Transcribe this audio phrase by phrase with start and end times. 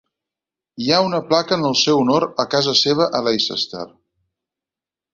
[0.85, 3.89] Hi ha una placa en el seu honor a casa seva a Leicester.